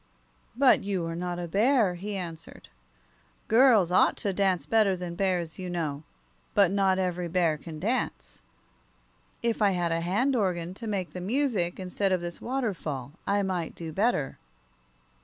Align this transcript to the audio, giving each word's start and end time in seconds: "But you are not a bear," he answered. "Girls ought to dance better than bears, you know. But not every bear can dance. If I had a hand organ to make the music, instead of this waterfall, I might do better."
"But 0.55 0.81
you 0.81 1.05
are 1.05 1.15
not 1.15 1.37
a 1.37 1.47
bear," 1.47 1.93
he 1.93 2.15
answered. 2.15 2.69
"Girls 3.47 3.91
ought 3.91 4.17
to 4.17 4.33
dance 4.33 4.65
better 4.65 4.95
than 4.95 5.13
bears, 5.13 5.59
you 5.59 5.69
know. 5.69 6.01
But 6.55 6.71
not 6.71 6.97
every 6.97 7.27
bear 7.27 7.55
can 7.55 7.79
dance. 7.79 8.41
If 9.43 9.61
I 9.61 9.69
had 9.77 9.91
a 9.91 10.01
hand 10.01 10.35
organ 10.35 10.73
to 10.73 10.87
make 10.87 11.11
the 11.11 11.21
music, 11.21 11.79
instead 11.79 12.11
of 12.11 12.19
this 12.19 12.41
waterfall, 12.41 13.11
I 13.27 13.43
might 13.43 13.75
do 13.75 13.93
better." 13.93 14.39